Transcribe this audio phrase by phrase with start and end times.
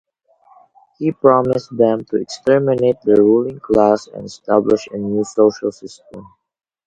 [0.97, 6.25] He promised them to exterminate the ruling class and establish a new social system.